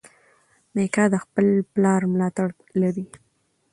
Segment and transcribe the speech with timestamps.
[0.75, 2.47] میکا د خپل پلار ملاتړ
[2.81, 3.05] لري.